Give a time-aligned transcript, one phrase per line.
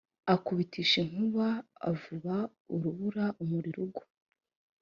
[0.33, 1.47] akubitisha inkuba
[1.91, 2.35] avuba
[2.73, 4.03] urubura umuriro ugwa